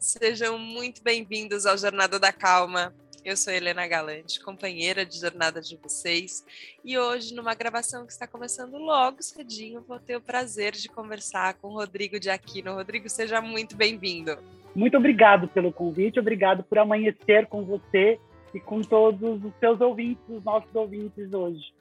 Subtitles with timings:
[0.00, 2.92] Sejam muito bem-vindos ao Jornada da Calma.
[3.24, 6.44] Eu sou Helena Galante, companheira de jornada de vocês,
[6.84, 11.54] e hoje, numa gravação que está começando logo cedinho, vou ter o prazer de conversar
[11.54, 12.74] com o Rodrigo de Aquino.
[12.74, 14.36] Rodrigo, seja muito bem-vindo.
[14.74, 18.18] Muito obrigado pelo convite, obrigado por amanhecer com você
[18.52, 21.72] e com todos os seus ouvintes, os nossos ouvintes hoje.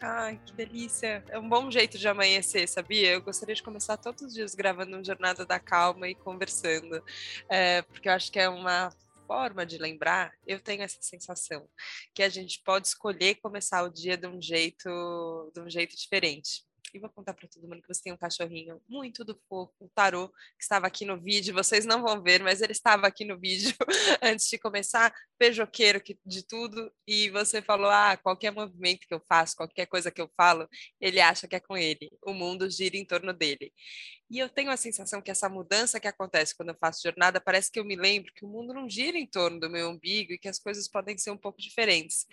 [0.00, 1.24] Ai, que delícia.
[1.28, 3.10] É um bom jeito de amanhecer, sabia?
[3.10, 7.02] Eu gostaria de começar todos os dias gravando um Jornada da Calma e conversando,
[7.48, 8.90] é, porque eu acho que é uma
[9.26, 11.68] forma de lembrar, eu tenho essa sensação
[12.14, 16.67] que a gente pode escolher começar o dia de um jeito, de um jeito diferente.
[16.94, 19.88] E vou contar para todo mundo que você tem um cachorrinho muito do fofo, o
[19.88, 21.54] Tarô, que estava aqui no vídeo.
[21.54, 23.74] Vocês não vão ver, mas ele estava aqui no vídeo
[24.22, 26.92] antes de começar, beijoqueiro de tudo.
[27.06, 30.68] E você falou: ah, qualquer movimento que eu faço, qualquer coisa que eu falo,
[31.00, 32.10] ele acha que é com ele.
[32.24, 33.72] O mundo gira em torno dele.
[34.30, 37.70] E eu tenho a sensação que essa mudança que acontece quando eu faço jornada, parece
[37.70, 40.38] que eu me lembro que o mundo não gira em torno do meu umbigo e
[40.38, 42.26] que as coisas podem ser um pouco diferentes.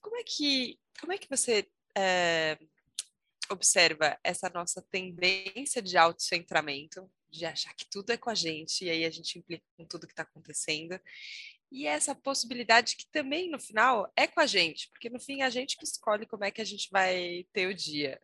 [0.00, 2.56] Como é que, como é que você é,
[3.50, 8.90] observa essa nossa tendência de autocentramento, de achar que tudo é com a gente, e
[8.90, 10.98] aí a gente implica com tudo que está acontecendo,
[11.70, 15.44] e essa possibilidade que também, no final, é com a gente, porque no fim é
[15.44, 18.20] a gente que escolhe como é que a gente vai ter o dia.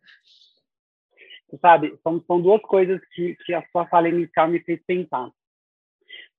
[1.61, 5.29] Sabe, são, são duas coisas que, que a sua fala inicial me fez pensar.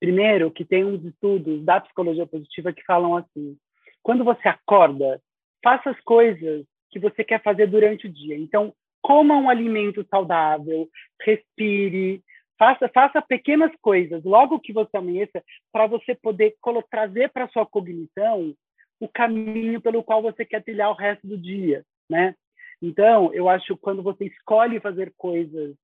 [0.00, 3.56] Primeiro, que tem uns estudos da psicologia positiva que falam assim:
[4.02, 5.22] quando você acorda,
[5.62, 8.36] faça as coisas que você quer fazer durante o dia.
[8.38, 10.88] Então, coma um alimento saudável,
[11.20, 12.22] respire,
[12.56, 15.42] faça, faça pequenas coisas logo que você amanheça
[15.72, 16.54] para você poder
[16.88, 18.54] trazer para sua cognição
[19.00, 22.34] o caminho pelo qual você quer trilhar o resto do dia, né?
[22.80, 25.74] Então, eu acho que quando você escolhe fazer coisas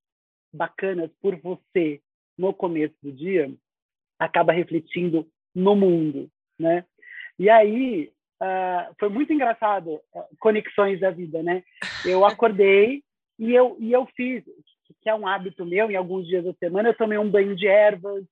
[0.52, 2.00] bacanas por você
[2.38, 3.52] no começo do dia,
[4.16, 6.84] acaba refletindo no mundo, né?
[7.38, 11.62] E aí, uh, foi muito engraçado, uh, conexões da vida, né?
[12.04, 13.02] Eu acordei
[13.38, 14.44] e eu, e eu fiz,
[15.00, 17.66] que é um hábito meu, em alguns dias da semana, eu tomei um banho de
[17.66, 18.24] ervas,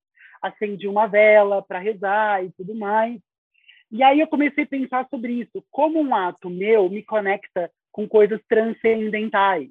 [0.43, 3.21] acendi uma vela para rezar e tudo mais.
[3.91, 8.07] E aí eu comecei a pensar sobre isso, como um ato meu me conecta com
[8.07, 9.71] coisas transcendentais,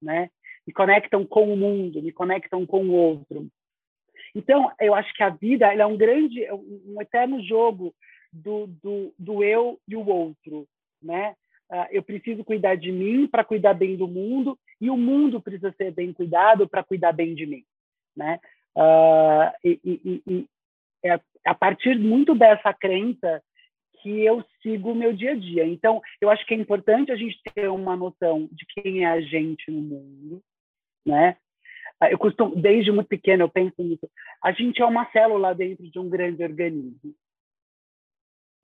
[0.00, 0.30] né?
[0.66, 3.48] Me conectam com o mundo, me conectam com o outro.
[4.34, 7.94] Então, eu acho que a vida é um grande, um eterno jogo
[8.32, 10.66] do, do, do eu e o outro,
[11.02, 11.34] né?
[11.70, 15.72] Uh, eu preciso cuidar de mim para cuidar bem do mundo e o mundo precisa
[15.76, 17.64] ser bem cuidado para cuidar bem de mim,
[18.16, 18.40] né?
[18.76, 20.46] Uh, e, e, e
[21.04, 23.42] é a partir muito dessa crença
[24.02, 25.66] que eu sigo o meu dia a dia.
[25.66, 29.20] Então, eu acho que é importante a gente ter uma noção de quem é a
[29.20, 30.42] gente no mundo,
[31.06, 31.36] né?
[32.00, 34.10] Ah, eu costumo, desde muito pequeno, eu penso nisso.
[34.42, 37.14] A gente é uma célula dentro de um grande organismo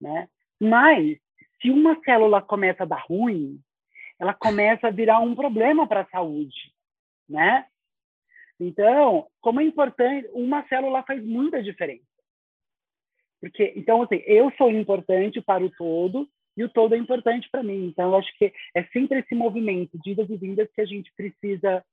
[0.00, 0.28] né?
[0.60, 1.18] Mas
[1.60, 3.60] se uma célula começa a dar ruim,
[4.18, 6.72] ela começa a virar um problema para a saúde,
[7.28, 7.66] né?
[8.58, 12.04] Então, como é importante, uma célula faz muita diferença.
[13.40, 16.26] Porque, então, assim, eu sou importante para o todo
[16.56, 17.86] e o todo é importante para mim.
[17.86, 21.12] Então, eu acho que é sempre esse movimento de idas e vindas que a gente
[21.14, 21.84] precisa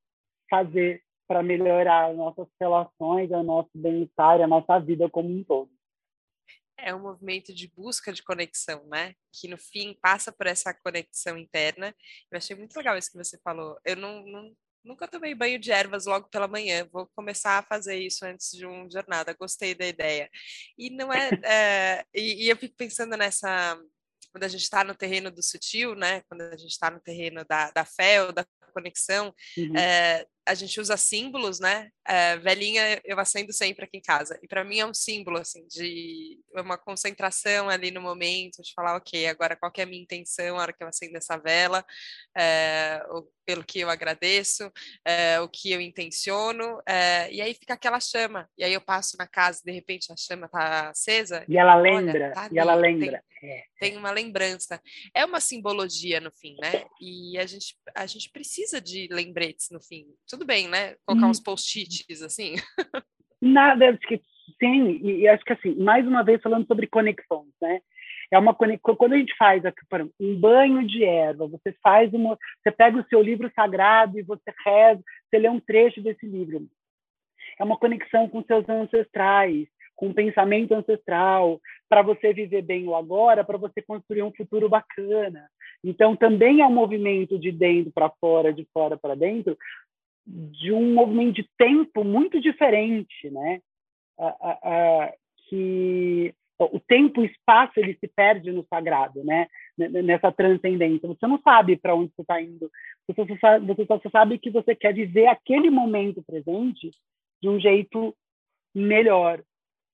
[0.50, 5.70] fazer para melhorar nossas relações, o nosso bem-estar, a nossa vida como um todo
[6.84, 9.16] é um movimento de busca de conexão, né?
[9.32, 11.96] Que no fim passa por essa conexão interna.
[12.32, 13.80] Eu achei muito legal isso que você falou.
[13.86, 16.88] Eu não, não nunca tomei banho de ervas logo pela manhã.
[16.92, 19.34] Vou começar a fazer isso antes de uma jornada.
[19.34, 20.30] Gostei da ideia.
[20.78, 23.80] E não é, é e, e eu fico pensando nessa
[24.32, 26.22] quando a gente está no terreno do sutil, né?
[26.28, 28.44] Quando a gente está no terreno da, da fé ou da
[28.74, 29.78] conexão, uhum.
[29.78, 31.90] é, a gente usa símbolos, né?
[32.06, 34.38] É, velhinha eu acendo sempre aqui em casa.
[34.44, 38.96] E para mim é um símbolo, assim, de uma concentração ali no momento, de falar,
[38.98, 41.86] ok, agora qual é a minha intenção na hora que eu acendo essa vela,
[42.36, 43.02] é,
[43.46, 44.72] pelo que eu agradeço,
[45.06, 46.82] é, o que eu intenciono,
[47.32, 48.50] e aí fica aquela chama.
[48.58, 51.46] E aí eu passo na casa, de repente a chama tá acesa.
[51.48, 53.24] E ela lembra, tá e ela lembra.
[53.40, 53.64] Tem, é.
[53.80, 54.82] tem uma lembrança.
[55.14, 56.86] É uma simbologia no fim, né?
[57.02, 60.96] E a gente, a gente precisa de lembretes no fim tudo bem, né?
[61.06, 61.44] Colocar uns hum.
[61.44, 62.56] post-its, assim.
[63.40, 64.20] Nada, que
[64.60, 67.82] sim, e acho que assim, mais uma vez falando sobre conexões, né?
[68.32, 69.62] É uma conexão, quando a gente faz
[70.20, 74.52] um banho de erva, você faz uma, você pega o seu livro sagrado e você
[74.66, 76.68] reza, você lê um trecho desse livro.
[77.60, 82.96] É uma conexão com seus ancestrais, com o pensamento ancestral, para você viver bem o
[82.96, 85.48] agora, para você construir um futuro bacana.
[85.84, 89.58] Então, também é um movimento de dentro para fora, de fora para dentro,
[90.26, 93.62] de um movimento de tempo muito diferente, né?
[95.50, 99.48] que o tempo e o espaço ele se perde no sagrado, né?
[99.78, 101.08] Nessa transcendência.
[101.08, 102.72] Você não sabe para onde você está indo.
[103.08, 106.92] Você só, sabe, você só sabe que você quer viver aquele momento presente
[107.42, 108.16] de um jeito
[108.74, 109.44] melhor,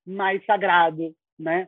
[0.06, 1.68] mais sagrado, né?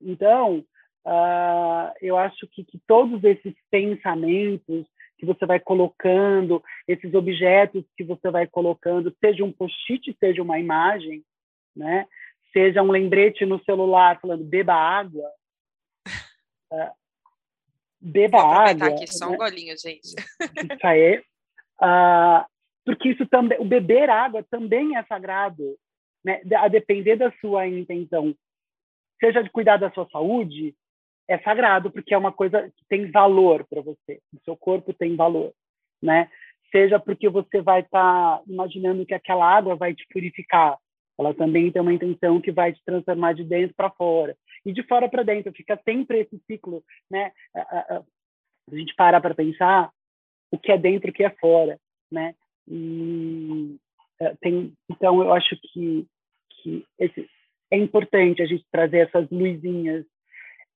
[0.00, 0.64] Então,
[1.06, 4.86] uh, eu acho que, que todos esses pensamentos
[5.22, 10.58] que você vai colocando, esses objetos que você vai colocando, seja um post-it, seja uma
[10.58, 11.22] imagem,
[11.76, 12.08] né?
[12.52, 15.30] seja um lembrete no celular falando beba água.
[16.72, 16.90] Uh,
[18.00, 18.88] beba Vou água.
[18.88, 19.34] aqui só né?
[19.34, 20.08] um golinho, gente.
[20.08, 21.18] Isso aí.
[21.80, 22.44] Uh,
[22.84, 25.78] porque isso também, o beber água também é sagrado,
[26.24, 26.42] né?
[26.56, 28.34] A depender da sua intenção,
[29.20, 30.74] seja de cuidar da sua saúde,
[31.32, 34.20] é sagrado porque é uma coisa que tem valor para você.
[34.34, 35.52] O seu corpo tem valor,
[36.02, 36.30] né?
[36.70, 40.78] Seja porque você vai estar tá imaginando que aquela água vai te purificar,
[41.18, 44.82] ela também tem uma intenção que vai te transformar de dentro para fora e de
[44.82, 45.52] fora para dentro.
[45.52, 47.32] Fica sempre esse ciclo, né?
[47.54, 48.02] A,
[48.72, 49.90] gente para para pensar
[50.50, 51.78] o que é dentro, o que é fora,
[52.10, 52.34] né?
[52.68, 53.76] E,
[54.20, 56.06] é, tem, então eu acho que
[56.62, 57.28] que esse,
[57.70, 60.04] é importante a gente trazer essas luzinhas.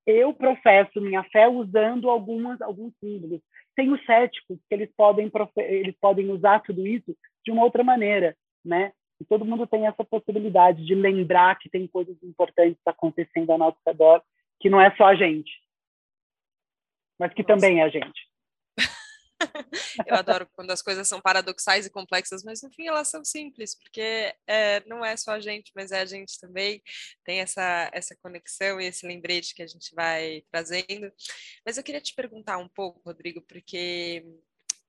[0.06, 3.40] Eu professo minha fé usando algumas alguns símbolos.
[3.74, 8.36] Tem os céticos que eles podem eles podem usar tudo isso de uma outra maneira,
[8.64, 8.92] né?
[9.20, 13.78] E todo mundo tem essa possibilidade de lembrar que tem coisas importantes acontecendo ao nosso
[13.86, 14.22] redor,
[14.60, 15.50] que não é só a gente,
[17.18, 17.54] mas que Nossa.
[17.54, 18.35] também é a gente.
[20.06, 23.74] Eu adoro quando as coisas são paradoxais e complexas, mas no fim elas são simples,
[23.74, 26.82] porque é, não é só a gente, mas é a gente também.
[27.24, 31.12] Tem essa, essa conexão e esse lembrete que a gente vai trazendo.
[31.64, 34.24] Mas eu queria te perguntar um pouco, Rodrigo, porque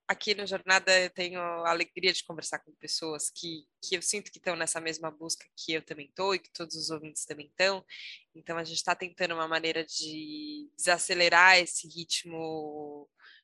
[0.08, 4.32] aqui no Jornada eu tenho a alegria de conversar com pessoas que, que eu sinto
[4.32, 7.48] que estão nessa mesma busca que eu também estou e que todos os ouvintes também
[7.48, 7.86] estão.
[8.34, 12.38] Então a gente está tentando uma maneira de desacelerar esse ritmo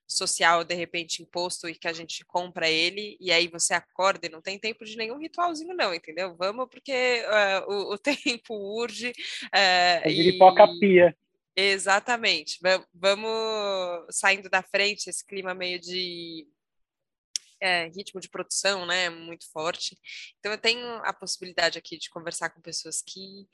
[0.08, 4.30] social de repente imposto e que a gente compra ele e aí você acorda e
[4.30, 6.36] não tem tempo de nenhum ritualzinho não, entendeu?
[6.36, 9.10] Vamos porque uh, o, o, tempo urge.
[9.10, 10.40] Uh, é e...
[10.80, 11.18] pia.
[11.56, 12.60] Exatamente.
[12.94, 16.48] Vamos saindo da frente esse clima meio de
[17.64, 19.98] é, ritmo de produção, né, muito forte.
[20.40, 23.48] Então eu tenho a possibilidade aqui de conversar com pessoas que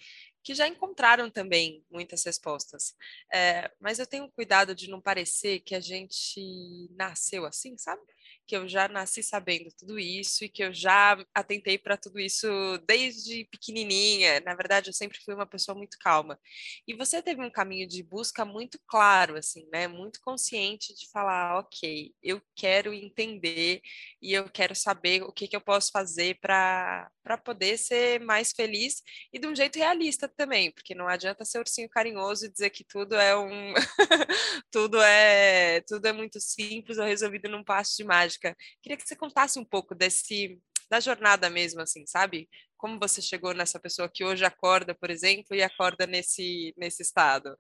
[0.44, 2.96] que já encontraram também muitas respostas.
[3.34, 8.02] É, mas eu tenho cuidado de não parecer que a gente nasceu assim, sabe?
[8.50, 12.48] que eu já nasci sabendo tudo isso e que eu já atentei para tudo isso
[12.88, 14.40] desde pequenininha.
[14.40, 16.40] Na verdade, eu sempre fui uma pessoa muito calma.
[16.88, 19.88] E você teve um caminho de busca muito claro, assim, né?
[19.88, 23.84] Muito consciente de falar, ok, eu quero entender
[24.20, 28.52] e eu quero saber o que, que eu posso fazer para para poder ser mais
[28.52, 32.72] feliz e de um jeito realista também, porque não adianta ser ursinho carinhoso e dizer
[32.72, 33.74] que tudo é um
[34.72, 38.58] tudo é tudo é muito simples ou resolvido num passo de mágica.
[38.82, 40.60] Queria que você contasse um pouco desse
[40.90, 42.50] da jornada mesmo assim, sabe?
[42.76, 47.56] Como você chegou nessa pessoa que hoje acorda, por exemplo, e acorda nesse nesse estado?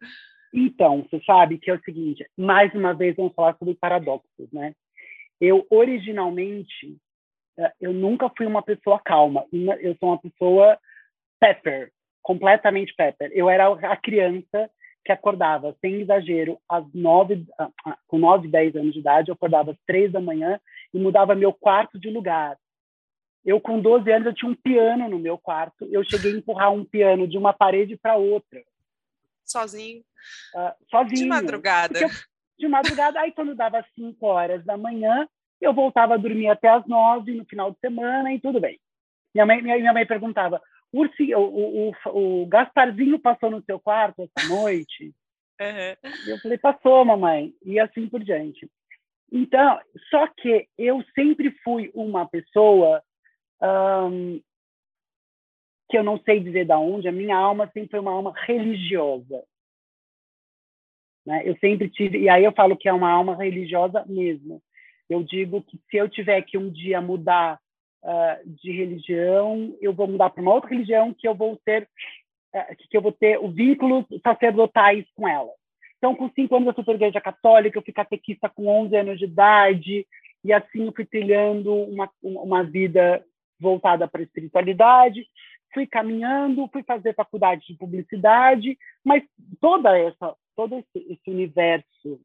[0.51, 4.73] Então, você sabe que é o seguinte, mais uma vez vamos falar sobre paradoxos, né?
[5.39, 6.97] Eu originalmente
[7.79, 9.45] eu nunca fui uma pessoa calma.
[9.81, 10.77] Eu sou uma pessoa
[11.39, 13.31] pepper, completamente pepper.
[13.33, 14.69] Eu era a criança
[15.03, 19.33] que acordava, sem exagero, às nove, ah, ah, com nove, dez anos de idade, eu
[19.33, 20.59] acordava às três da manhã
[20.93, 22.57] e mudava meu quarto de lugar.
[23.45, 25.87] Eu, com 12 anos, eu tinha um piano no meu quarto.
[25.91, 28.61] Eu cheguei a empurrar um piano de uma parede para outra.
[29.45, 30.01] Sozinho?
[30.53, 31.21] Uh, sozinho.
[31.21, 31.99] De madrugada?
[31.99, 32.09] Eu,
[32.59, 33.21] de madrugada.
[33.21, 35.27] Aí, quando dava cinco horas da manhã,
[35.61, 38.79] eu voltava a dormir até as nove no final de semana e tudo bem.
[39.33, 40.61] Minha mãe, minha, minha mãe perguntava:
[40.91, 45.13] Ursi, o, o, o, o Gasparzinho passou no seu quarto essa noite?
[45.61, 46.11] Uhum.
[46.25, 47.53] Eu falei: passou, mamãe.
[47.65, 48.65] E assim por diante.
[49.29, 49.77] Então,
[50.09, 53.03] só que eu sempre fui uma pessoa
[53.61, 54.41] um,
[55.89, 59.43] que eu não sei dizer da onde, a minha alma sempre foi uma alma religiosa.
[61.25, 61.41] Né?
[61.45, 64.61] Eu sempre tive, e aí eu falo que é uma alma religiosa mesmo.
[65.09, 67.59] Eu digo que se eu tiver que um dia mudar
[68.03, 71.89] uh, de religião, eu vou mudar para uma outra religião que eu vou ter
[72.53, 75.49] uh, que eu vou ter o vínculos sacerdotais com ela.
[75.97, 78.95] Então, com cinco anos eu fui para a igreja católica, eu fui catequista com 11
[78.95, 80.07] anos de idade,
[80.43, 83.23] e assim eu fui trilhando uma, uma vida
[83.59, 85.27] voltada para a espiritualidade,
[85.73, 89.23] fui caminhando, fui fazer faculdade de publicidade, mas
[89.59, 92.21] toda essa, todo esse, esse universo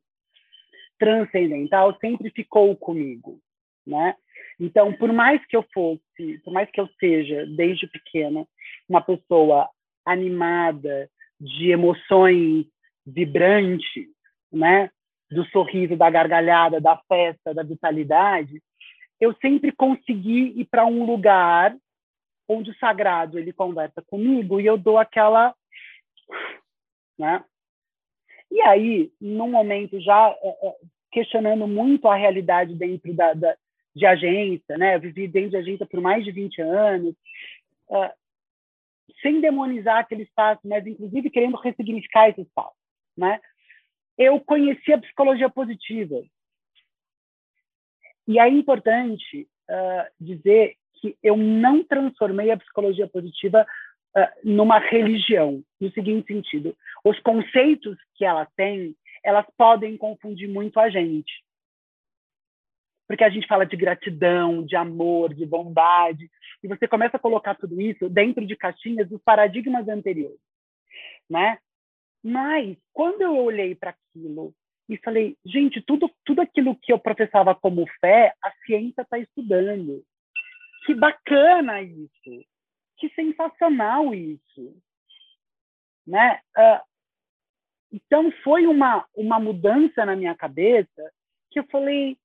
[0.99, 3.41] transcendental sempre ficou comigo,
[3.87, 4.15] né?
[4.59, 8.47] Então, por mais que eu fosse, por mais que eu seja, desde pequena,
[8.89, 9.69] uma pessoa
[10.07, 11.11] animada,
[11.41, 12.67] de emoções
[13.07, 14.07] vibrantes,
[14.53, 14.91] né?
[15.31, 18.63] Do sorriso, da gargalhada, da festa, da vitalidade,
[19.21, 21.75] eu sempre consegui ir para um lugar
[22.49, 25.55] onde o sagrado ele conversa comigo e eu dou aquela,
[27.19, 27.43] né?
[28.51, 30.75] E aí, num momento já é, é,
[31.11, 33.57] questionando muito a realidade dentro da, da,
[33.95, 34.97] de agência, né?
[34.97, 37.15] Eu vivi dentro de agência por mais de 20 anos,
[37.89, 38.11] uh,
[39.23, 42.77] sem demonizar aquele espaço, mas inclusive querendo ressignificar esse espaço,
[43.17, 43.41] né?
[44.17, 46.23] Eu conheci a psicologia positiva.
[48.27, 53.67] E é importante uh, dizer que eu não transformei a psicologia positiva
[54.43, 58.95] numa religião, no seguinte sentido: os conceitos que ela tem,
[59.25, 61.45] elas podem confundir muito a gente
[63.07, 66.31] porque a gente fala de gratidão, de amor, de bondade,
[66.63, 70.39] e você começa a colocar tudo isso dentro de caixinhas dos paradigmas anteriores,
[71.29, 71.59] né?
[72.23, 74.55] Mas quando eu olhei para aquilo
[74.89, 80.03] e falei, gente, tudo tudo aquilo que eu professava como fé, a ciência está estudando.
[80.87, 82.45] Que bacana isso!
[82.97, 84.77] Que sensacional isso!
[86.07, 86.41] Né?
[86.57, 86.81] Uh,
[87.93, 91.13] então foi uma uma mudança na minha cabeça
[91.55, 92.19] que eu falei,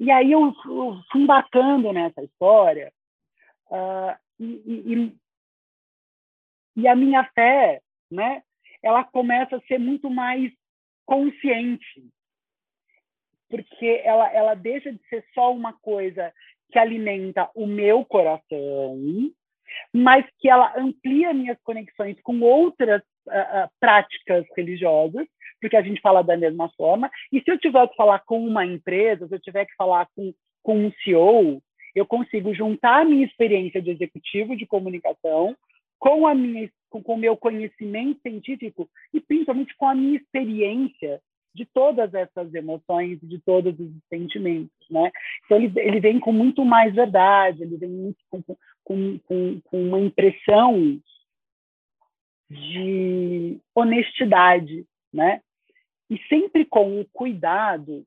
[0.00, 0.52] e aí eu
[1.10, 2.92] fui embarcando nessa história
[3.66, 5.16] uh, e, e,
[6.76, 8.42] e, a minha fé, né,
[8.82, 10.52] ela começa a ser muito mais
[11.06, 12.04] consciente,
[13.48, 16.34] porque ela, ela deixa de ser só uma coisa
[16.70, 18.98] que alimenta o meu coração,
[19.92, 25.26] mas que ela amplia minhas conexões com outras uh, uh, práticas religiosas
[25.60, 27.10] porque a gente fala da mesma forma.
[27.32, 30.32] E se eu tiver que falar com uma empresa, se eu tiver que falar com,
[30.62, 31.62] com um CEO,
[31.94, 35.56] eu consigo juntar a minha experiência de executivo de comunicação
[35.98, 41.20] com a minha com o meu conhecimento científico e principalmente com a minha experiência
[41.58, 45.10] de todas essas emoções, de todos os sentimentos, né?
[45.44, 48.42] Então ele, ele vem com muito mais verdade, ele vem muito com,
[48.84, 50.98] com, com, com uma impressão
[52.48, 55.42] de honestidade, né?
[56.10, 58.04] e sempre com o cuidado,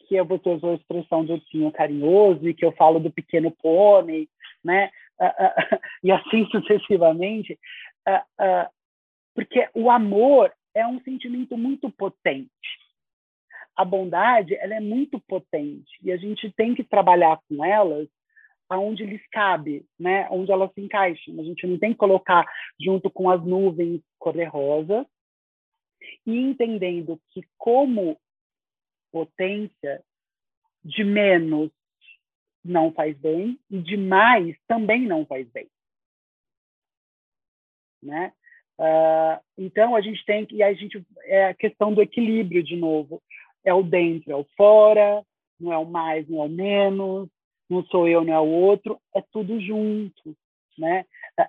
[0.00, 3.50] que eu vou usar a expressão do ursinho carinhoso, e que eu falo do pequeno
[3.50, 4.28] pônei,
[4.64, 4.90] né?
[6.02, 7.58] e assim sucessivamente,
[9.34, 12.50] porque o amor é um sentimento muito potente.
[13.76, 18.08] A bondade, ela é muito potente, e a gente tem que trabalhar com elas
[18.68, 20.26] aonde lhes cabe, né?
[20.30, 21.38] Onde elas se encaixam.
[21.38, 22.44] A gente não tem que colocar
[22.80, 25.06] junto com as nuvens cor-de-rosa,
[26.26, 28.18] e entendendo que, como
[29.12, 30.02] potência,
[30.84, 31.70] de menos
[32.64, 35.68] não faz bem e de mais também não faz bem.
[38.02, 38.32] Né?
[38.78, 42.76] Uh, então a gente tem que e a gente é a questão do equilíbrio de
[42.76, 43.22] novo
[43.66, 45.22] é o dentro é o fora
[45.60, 47.28] não é o mais não é o menos
[47.68, 50.36] não sou eu não é o outro é tudo junto
[50.78, 51.04] né?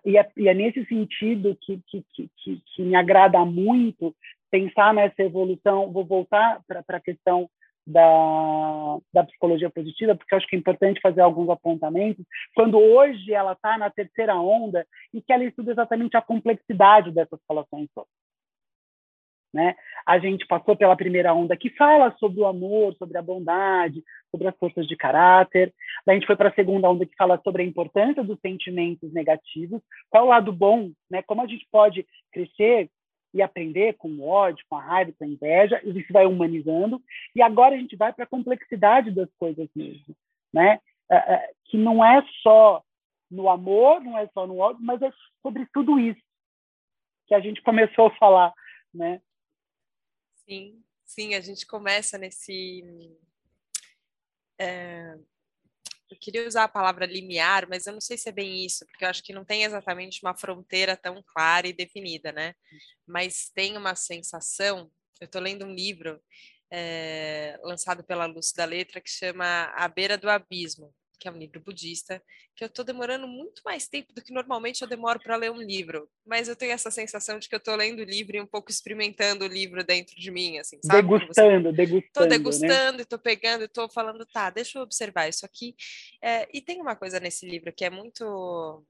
[0.06, 4.16] E é, e é nesse sentido que, que, que, que, me agrada muito
[4.50, 7.50] pensar nessa evolução, vou voltar para a questão
[7.86, 13.54] da, da psicologia positiva, porque acho que é importante fazer alguns apontamentos, quando hoje ela
[13.54, 18.10] está na terceira onda e que ela estuda exatamente a complexidade dessas relações todas.
[19.58, 19.76] Né?
[20.06, 24.48] A gente passou pela primeira onda que fala sobre o amor, sobre a bondade, sobre
[24.48, 25.74] as forças de caráter.
[26.06, 29.12] Daí a gente foi para a segunda onda que fala sobre a importância dos sentimentos
[29.12, 31.24] negativos, qual o lado bom, né?
[31.24, 32.88] Como a gente pode crescer
[33.34, 37.02] e aprender com o ódio, com a raiva, com a inveja, e isso vai humanizando.
[37.36, 40.16] E agora a gente vai para a complexidade das coisas mesmo,
[40.54, 40.80] né?
[41.10, 42.84] É, é, que não é só
[43.32, 45.12] no amor, não é só no ódio, mas é
[45.42, 46.22] sobre tudo isso
[47.26, 48.54] que a gente começou a falar,
[48.94, 49.20] né?
[50.48, 52.84] Sim, sim, a gente começa nesse
[54.60, 55.16] é,
[56.10, 59.04] eu queria usar a palavra limiar, mas eu não sei se é bem isso, porque
[59.04, 62.54] eu acho que não tem exatamente uma fronteira tão clara e definida, né?
[63.06, 64.90] Mas tem uma sensação.
[65.20, 66.22] Eu estou lendo um livro
[66.72, 71.38] é, lançado pela Luz da Letra que chama A Beira do Abismo, que é um
[71.38, 72.22] livro budista,
[72.56, 75.62] que eu estou demorando muito mais tempo do que normalmente eu demoro para ler um
[75.62, 76.10] livro.
[76.26, 78.72] Mas eu tenho essa sensação de que eu estou lendo o livro e um pouco
[78.72, 81.02] experimentando o livro dentro de mim, assim, sabe?
[81.02, 82.06] Degustando, degustando.
[82.08, 82.30] Estou né?
[82.30, 85.76] degustando, estou pegando, estou falando, tá, deixa eu observar isso aqui.
[86.22, 88.84] É, e tem uma coisa nesse livro que é muito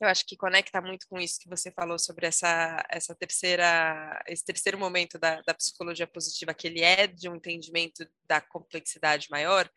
[0.00, 4.44] eu acho que conecta muito com isso que você falou sobre essa, essa terceira, esse
[4.44, 9.70] terceiro momento da, da psicologia positiva, que ele é de um entendimento da complexidade maior,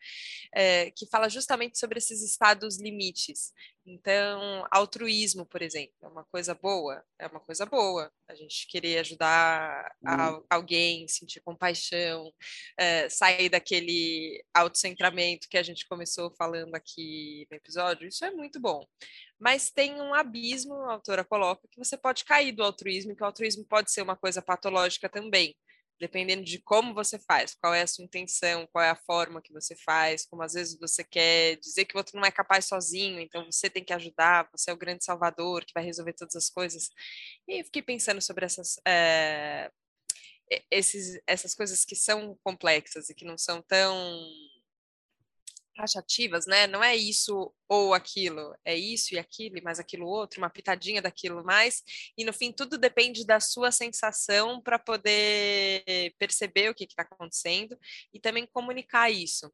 [0.54, 3.52] é, que fala justamente sobre esses estados limites.
[3.86, 8.12] Então, altruísmo, por exemplo, é uma coisa boa, é uma coisa boa.
[8.28, 10.44] A gente querer ajudar a, uhum.
[10.50, 12.30] alguém, sentir compaixão,
[12.76, 18.60] é, sair daquele autocentramento que a gente começou falando aqui no episódio, isso é muito
[18.60, 18.86] bom
[19.38, 23.26] mas tem um abismo, a autora coloca, que você pode cair do altruísmo, que o
[23.26, 25.54] altruísmo pode ser uma coisa patológica também,
[26.00, 29.52] dependendo de como você faz, qual é a sua intenção, qual é a forma que
[29.52, 33.20] você faz, como às vezes você quer dizer que o outro não é capaz sozinho,
[33.20, 36.48] então você tem que ajudar, você é o grande salvador que vai resolver todas as
[36.48, 36.88] coisas.
[37.46, 38.76] E eu fiquei pensando sobre essas.
[38.86, 39.70] É,
[40.70, 44.30] esses, essas coisas que são complexas e que não são tão
[45.78, 46.66] taxativas, né?
[46.66, 51.44] Não é isso ou aquilo, é isso e aquilo, mas aquilo outro, uma pitadinha daquilo
[51.44, 51.84] mais,
[52.16, 55.84] e no fim tudo depende da sua sensação para poder
[56.18, 57.78] perceber o que está acontecendo
[58.12, 59.52] e também comunicar isso.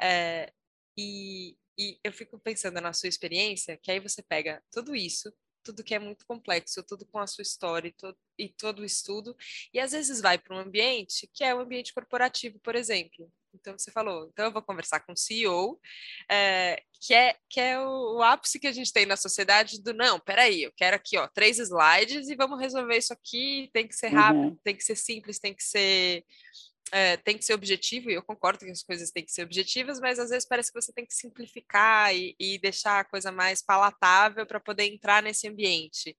[0.00, 0.50] É,
[0.96, 5.30] e, e eu fico pensando na sua experiência, que aí você pega tudo isso,
[5.68, 8.84] tudo que é muito complexo, tudo com a sua história e todo, e todo o
[8.84, 9.36] estudo,
[9.72, 13.30] e às vezes vai para um ambiente que é o um ambiente corporativo, por exemplo,
[13.54, 15.78] então você falou, então eu vou conversar com o CEO,
[16.28, 19.82] é, eh, que é, que é o, o, ápice que a gente tem na sociedade
[19.82, 23.86] do não, peraí, eu quero aqui, ó, três slides e vamos resolver isso aqui, tem
[23.86, 24.58] que ser rápido, uhum.
[24.64, 26.24] tem que ser simples, tem que ser.
[26.92, 30.00] É, tem que ser objetivo, e eu concordo que as coisas têm que ser objetivas,
[30.00, 33.62] mas às vezes parece que você tem que simplificar e, e deixar a coisa mais
[33.62, 36.16] palatável para poder entrar nesse ambiente.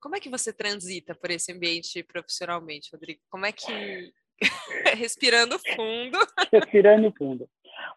[0.00, 3.20] Como é que você transita por esse ambiente profissionalmente, Rodrigo?
[3.28, 4.12] Como é que,
[4.96, 6.18] Respirando fundo.
[6.52, 7.48] Respirando fundo.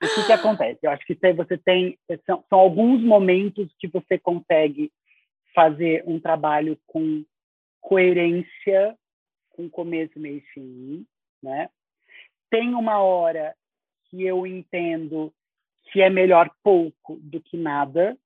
[0.02, 0.80] O que, que acontece?
[0.84, 1.98] Eu acho que você tem.
[2.26, 4.92] São, são alguns momentos que você consegue
[5.54, 7.24] fazer um trabalho com
[7.82, 8.98] coerência,
[9.52, 11.06] com começo, meio e fim,
[11.42, 11.70] né?
[12.50, 13.56] Tem uma hora
[14.10, 15.34] que eu entendo
[15.92, 18.18] que é melhor pouco do que nada,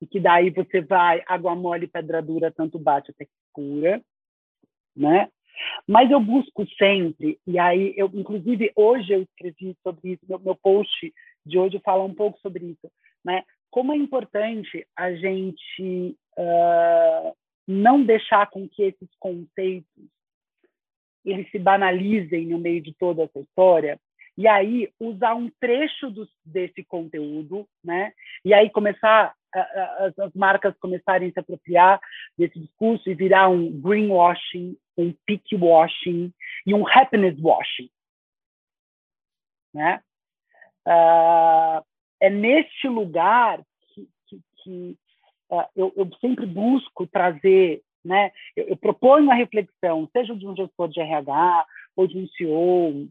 [0.00, 4.02] e que daí você vai, água mole, pedra dura, tanto bate até que cura,
[4.94, 5.30] né?
[5.86, 10.54] Mas eu busco sempre, e aí, eu, inclusive, hoje eu escrevi sobre isso, meu, meu
[10.56, 11.14] post
[11.46, 12.90] de hoje fala um pouco sobre isso,
[13.24, 13.44] né?
[13.70, 19.88] Como é importante a gente uh, não deixar com que esses conceitos
[21.24, 23.98] eles se banalizem no meio de toda essa história,
[24.36, 28.12] e aí usar um trecho do, desse conteúdo, né?
[28.44, 29.32] E aí começar
[29.98, 32.00] as, as, marcas começarem a se apropriar
[32.36, 36.32] desse discurso e virar um greenwashing, um peak washing
[36.66, 37.88] e um happiness washing,
[39.72, 40.00] né?
[40.86, 41.84] Uh,
[42.20, 44.98] é neste lugar que, que, que
[45.50, 48.30] uh, eu, eu, sempre busco trazer, né?
[48.56, 53.08] Eu, eu proponho a reflexão, seja de um gestor de RH ou de um CEO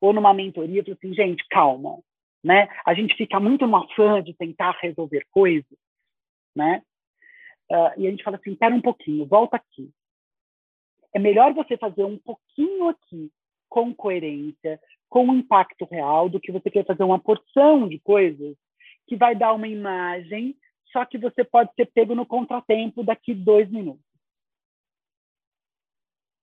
[0.00, 1.98] ou numa mentoria, eu assim, gente, calma,
[2.42, 2.68] né?
[2.86, 5.78] A gente fica muito no afã de tentar resolver coisas,
[6.56, 6.82] né?
[7.70, 9.90] Uh, e a gente fala assim, espera um pouquinho, volta aqui.
[11.14, 13.30] É melhor você fazer um pouquinho aqui
[13.68, 18.56] com coerência, com impacto real, do que você quer fazer uma porção de coisas
[19.06, 20.56] que vai dar uma imagem,
[20.92, 24.04] só que você pode ser pego no contratempo daqui dois minutos.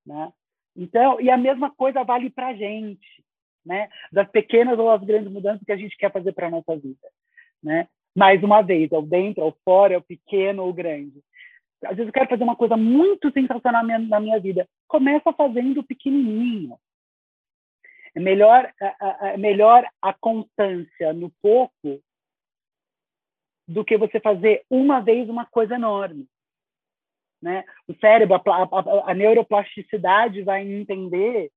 [0.05, 0.31] Né?
[0.75, 3.25] Então, e a mesma coisa vale para a gente
[3.67, 3.89] né?
[4.11, 7.07] Das pequenas ou as grandes mudanças que a gente quer fazer para a nossa vida,
[7.61, 7.87] né?
[8.15, 11.21] Mais uma vez, é o dentro, é o fora, é o pequeno ou o grande.
[11.83, 14.67] Às vezes eu quero fazer uma coisa muito sensacional na minha, na minha vida.
[14.87, 16.75] Começa fazendo pequenininho.
[18.15, 18.95] É melhor, é,
[19.33, 22.01] é melhor a constância no pouco
[23.67, 26.27] do que você fazer uma vez uma coisa enorme.
[27.41, 27.63] Né?
[27.87, 31.51] O cérebro, a, a, a neuroplasticidade vai entender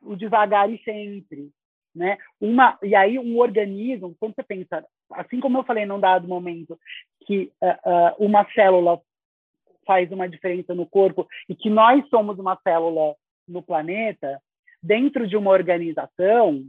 [0.00, 1.50] o devagar e sempre,
[1.94, 2.18] né?
[2.40, 6.78] Uma e aí um organismo, quando você pensa, assim como eu falei num dado momento
[7.26, 9.00] que uh, uh, uma célula
[9.84, 13.16] faz uma diferença no corpo e que nós somos uma célula
[13.48, 14.40] no planeta,
[14.82, 16.64] dentro de uma organização,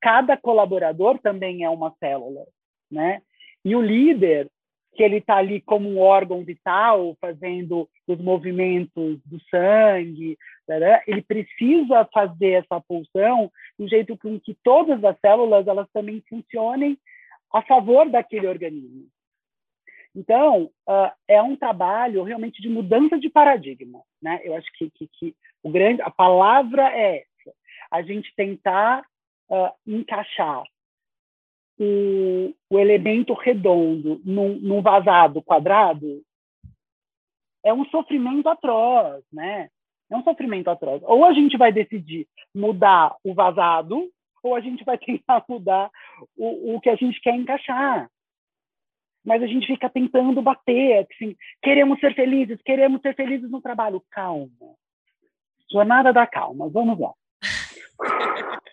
[0.00, 2.46] cada colaborador também é uma célula,
[2.90, 3.22] né?
[3.64, 4.50] E o líder
[4.94, 10.36] que ele está ali como um órgão vital, fazendo os movimentos do sangue,
[11.06, 16.98] ele precisa fazer essa pulsão de jeito com que todas as células elas também funcionem
[17.52, 19.08] a favor daquele organismo.
[20.14, 24.02] Então, uh, é um trabalho realmente de mudança de paradigma.
[24.20, 24.40] Né?
[24.42, 27.56] Eu acho que, que, que o grande, a palavra é essa,
[27.90, 29.04] a gente tentar
[29.48, 30.64] uh, encaixar
[31.80, 36.22] o, o elemento redondo num, num vazado quadrado,
[37.64, 39.70] é um sofrimento atroz, né?
[40.10, 41.02] É um sofrimento atroz.
[41.04, 44.10] Ou a gente vai decidir mudar o vazado,
[44.42, 45.90] ou a gente vai tentar mudar
[46.36, 48.10] o, o que a gente quer encaixar.
[49.24, 54.02] Mas a gente fica tentando bater, assim, queremos ser felizes, queremos ser felizes no trabalho.
[54.10, 54.74] Calma.
[55.70, 57.12] Jornada da calma, vamos lá.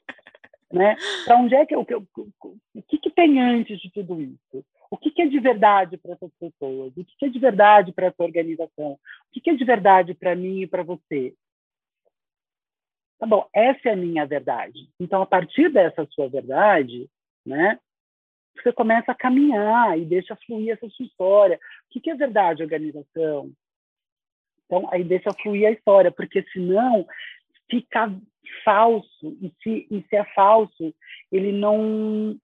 [0.72, 0.96] né?
[1.26, 4.66] Para onde é que o, o, o que, que tem antes de tudo isso?
[4.90, 6.96] O que, que é de verdade para essas pessoas?
[6.96, 8.94] O que, que é de verdade para essa organização?
[8.94, 9.00] O
[9.32, 11.34] que, que é de verdade para mim e para você?
[13.20, 14.90] Tá bom, essa é a minha verdade.
[15.00, 17.10] Então, a partir dessa sua verdade,
[17.46, 17.80] né,
[18.56, 21.58] você começa a caminhar e deixa fluir essa sua história.
[21.58, 23.52] O que, que é verdade, organização?
[24.66, 27.08] Então, aí deixa fluir a história, porque senão
[27.70, 28.14] fica
[28.64, 29.38] falso.
[29.42, 30.94] E se, e se é falso,
[31.32, 32.40] ele não,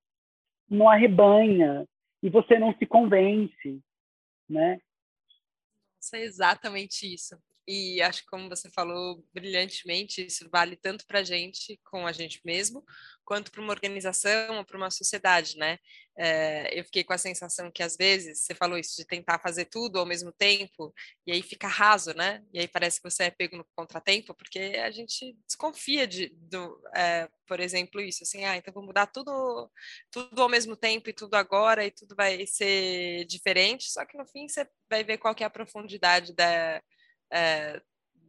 [0.70, 1.88] não arrebanha,
[2.22, 3.82] e você não se convence,
[4.50, 4.80] né?
[5.98, 7.38] Nossa, é exatamente isso.
[7.68, 12.12] E acho que, como você falou brilhantemente, isso vale tanto para a gente, com a
[12.12, 12.84] gente mesmo,
[13.24, 15.80] quanto para uma organização ou para uma sociedade, né?
[16.18, 19.66] É, eu fiquei com a sensação que, às vezes, você falou isso, de tentar fazer
[19.66, 20.94] tudo ao mesmo tempo,
[21.26, 22.44] e aí fica raso, né?
[22.54, 26.82] E aí parece que você é pego no contratempo, porque a gente desconfia de, do,
[26.94, 29.72] é, por exemplo, isso, assim, ah, então vou mudar tudo,
[30.12, 34.26] tudo ao mesmo tempo e tudo agora, e tudo vai ser diferente, só que no
[34.26, 36.82] fim você vai ver qual que é a profundidade da
[37.34, 37.82] é,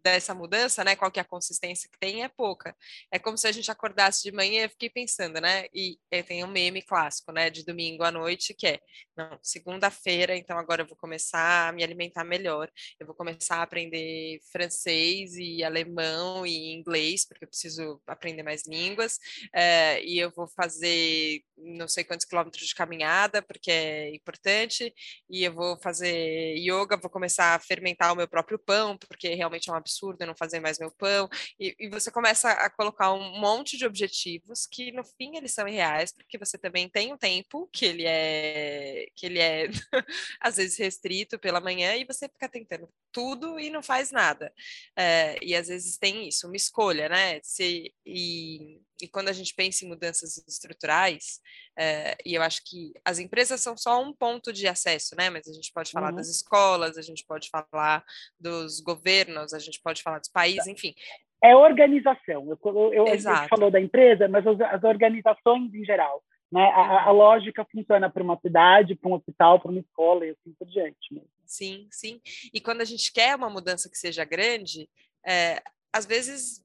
[0.04, 0.94] dessa mudança, né?
[0.94, 2.76] Qual que é a consistência que tem, é pouca.
[3.10, 5.64] É como se a gente acordasse de manhã, eu fiquei pensando, né?
[5.72, 7.48] E tem um meme clássico, né?
[7.48, 8.80] De domingo à noite, que é,
[9.16, 13.62] não, segunda-feira, então agora eu vou começar a me alimentar melhor, eu vou começar a
[13.62, 19.18] aprender francês e alemão e inglês, porque eu preciso aprender mais línguas,
[19.54, 24.92] é, e eu vou fazer não sei quantos quilômetros de caminhada, porque é importante,
[25.30, 29.70] e eu vou fazer yoga, vou começar a fermentar o meu próprio pão, porque realmente
[29.70, 31.28] é um absurdo absurdo eu não fazer mais meu pão.
[31.58, 35.68] E, e, você começa a colocar um monte de objetivos que no fim eles são
[35.68, 39.68] irreais, porque você também tem um tempo que ele é que ele é
[40.40, 44.52] às vezes restrito pela manhã e você fica tentando tudo e não faz nada.
[44.96, 47.40] É, e às vezes tem isso, uma escolha, né?
[47.42, 51.40] Se, e, e quando a gente pensa em mudanças estruturais,
[51.76, 55.30] é, e eu acho que as empresas são só um ponto de acesso, né?
[55.30, 56.16] Mas a gente pode falar uhum.
[56.16, 58.04] das escolas, a gente pode falar
[58.38, 60.94] dos governos, a gente pode falar dos países, enfim.
[61.42, 62.48] É organização.
[62.48, 62.58] Eu,
[62.92, 66.22] eu, eu falou da empresa, mas as, organizações em geral.
[66.50, 66.62] Né?
[66.62, 70.54] A, a, lógica funciona para uma cidade, para um hospital, para uma escola e assim
[70.58, 71.12] por diante.
[71.12, 71.28] Mesmo.
[71.44, 72.20] Sim, sim.
[72.52, 74.88] E quando a gente quer uma mudança que seja grande,
[75.26, 75.60] é,
[75.92, 76.64] às vezes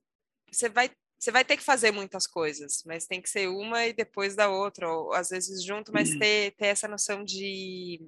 [0.51, 3.91] você vai você vai ter que fazer muitas coisas, mas tem que ser uma e
[3.91, 6.19] depois da outra, ou às vezes junto, mas uhum.
[6.19, 7.99] ter, ter essa noção de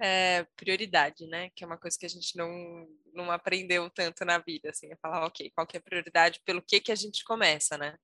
[0.00, 1.50] é, prioridade, né?
[1.54, 4.96] Que é uma coisa que a gente não, não aprendeu tanto na vida, assim, é
[4.96, 7.94] falar, ok, qual que é a prioridade, pelo que que a gente começa, né?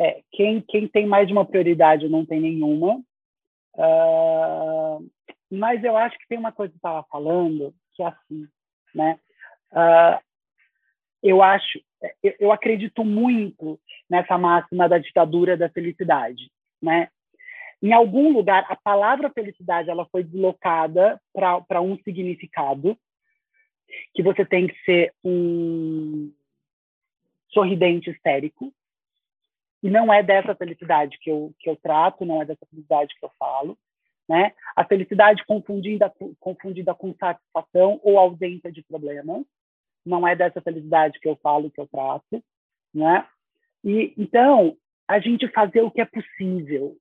[0.00, 2.96] É, quem, quem tem mais de uma prioridade não tem nenhuma,
[3.76, 5.10] uh,
[5.48, 8.48] mas eu acho que tem uma coisa que eu estava falando, que é assim,
[8.92, 9.20] né?
[9.70, 10.18] Uh,
[11.22, 11.80] eu acho,
[12.22, 17.08] eu acredito muito nessa máxima da ditadura da felicidade, né?
[17.82, 22.96] Em algum lugar, a palavra felicidade ela foi deslocada para um significado
[24.14, 26.32] que você tem que ser um
[27.50, 28.72] sorridente histérico
[29.82, 33.24] e não é dessa felicidade que eu que eu trato, não é dessa felicidade que
[33.24, 33.78] eu falo,
[34.28, 34.52] né?
[34.74, 39.44] A felicidade confundida confundida com satisfação ou ausência de problemas
[40.04, 42.42] não é dessa felicidade que eu falo, que eu trato,
[42.92, 43.26] né?
[43.82, 46.96] E então a gente fazer o que é possível.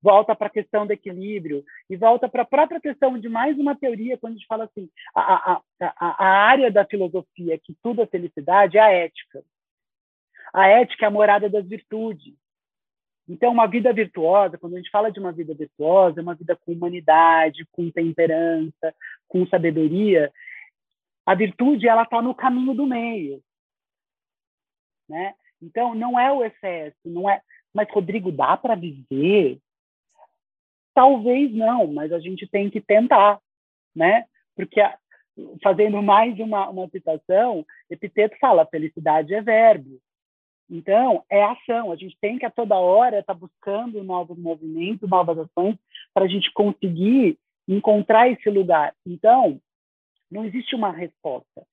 [0.00, 3.74] Volta para a questão do equilíbrio e volta para a própria questão de mais uma
[3.74, 8.02] teoria quando a gente fala assim, a, a, a, a área da filosofia que tudo
[8.02, 9.42] é felicidade é a ética.
[10.52, 12.34] A ética é a morada das virtudes.
[13.28, 16.56] Então, uma vida virtuosa, quando a gente fala de uma vida virtuosa, é uma vida
[16.56, 18.94] com humanidade, com temperança,
[19.26, 20.32] com sabedoria,
[21.28, 23.42] a virtude ela está no caminho do meio,
[25.06, 25.34] né?
[25.60, 27.42] Então não é o excesso, não é.
[27.74, 29.58] Mas Rodrigo dá para viver?
[30.94, 33.38] Talvez não, mas a gente tem que tentar,
[33.94, 34.24] né?
[34.56, 34.80] Porque
[35.62, 40.00] fazendo mais uma, uma citação, Epiteto fala: felicidade é verbo.
[40.70, 41.92] Então, é ação.
[41.92, 45.76] A gente tem que a toda hora estar tá buscando novos movimentos, novas ações,
[46.14, 47.38] para a gente conseguir
[47.68, 48.94] encontrar esse lugar.
[49.04, 49.60] Então,
[50.30, 51.66] não existe uma resposta.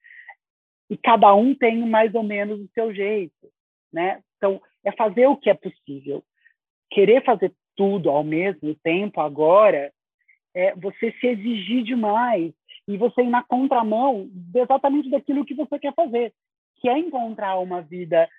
[0.89, 3.52] E cada um tem mais ou menos o seu jeito,
[3.91, 4.22] né?
[4.38, 6.24] Então, é fazer o que é possível.
[6.91, 9.91] querer fazer tudo ao mesmo tempo agora
[10.54, 12.54] é você se exigir demais
[12.88, 16.34] e você ir na contramão exatamente daquilo que você quer fazer,
[16.78, 18.30] que é encontrar uma vida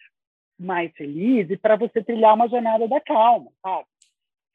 [0.58, 3.86] mais feliz e para você trilhar uma jornada da calma, sabe?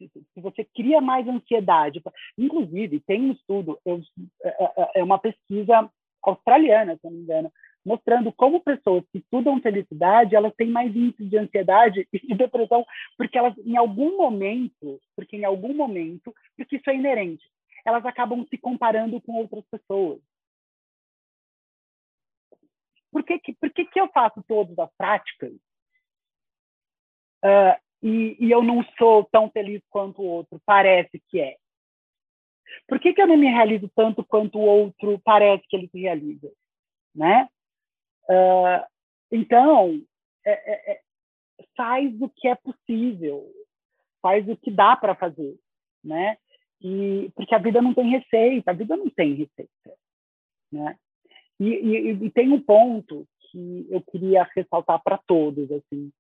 [0.10, 2.02] Se você cria mais ansiedade,
[2.38, 4.02] inclusive tem um estudo, eu,
[4.44, 5.90] é, é, é uma pesquisa
[6.24, 7.52] australiana, se não me engano,
[7.86, 12.86] mostrando como pessoas que estudam felicidade, elas têm mais índice de ansiedade e de depressão,
[13.18, 17.44] porque elas, em algum momento, porque em algum momento, porque isso é inerente,
[17.86, 20.20] elas acabam se comparando com outras pessoas.
[23.12, 25.52] Por que, que, por que, que eu faço todas as práticas
[27.44, 30.62] uh, e, e, eu não sou tão feliz quanto o outro?
[30.66, 31.56] Parece que é.
[32.88, 36.00] Por que, que eu não me realizo tanto quanto o outro parece que ele se
[36.00, 36.52] realiza?
[37.14, 37.48] Né?
[38.30, 38.86] Uh,
[39.32, 40.02] então,
[40.46, 41.02] é, é, é,
[41.76, 43.46] faz o que é possível,
[44.22, 45.58] faz o que dá para fazer,
[46.04, 46.38] né?
[46.82, 49.98] E porque a vida não tem receita, a vida não tem receita,
[50.72, 50.98] né?
[51.60, 56.12] E, e, e tem um ponto que eu queria ressaltar para todos, assim.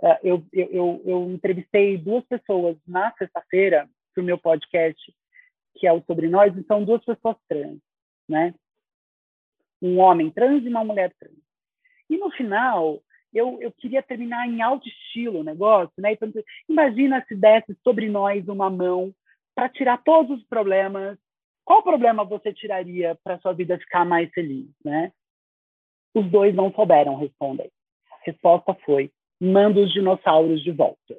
[0.00, 5.00] Uh, eu, eu, eu entrevistei duas pessoas na sexta-feira para o meu podcast,
[5.76, 7.78] que é o Sobre Nós, e são duas pessoas trans,
[8.28, 8.54] né?
[9.82, 11.38] Um homem trans e uma mulher trans.
[12.08, 16.12] E no final, eu, eu queria terminar em alto estilo o negócio, né?
[16.12, 16.30] Então,
[16.68, 19.14] imagina se desse sobre nós uma mão
[19.54, 21.18] para tirar todos os problemas.
[21.64, 25.12] Qual problema você tiraria para sua vida ficar mais feliz, né?
[26.14, 27.70] Os dois não souberam responder.
[28.10, 31.16] A resposta foi: manda os dinossauros de volta.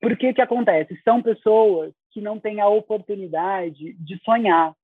[0.00, 1.00] Por que que acontece?
[1.02, 4.74] São pessoas que não têm a oportunidade de sonhar,